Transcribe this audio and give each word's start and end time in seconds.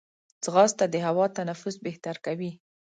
ځغاسته 0.43 0.85
د 0.89 0.95
هوا 1.07 1.25
تنفس 1.37 1.75
بهتر 1.85 2.15
کوي 2.25 2.51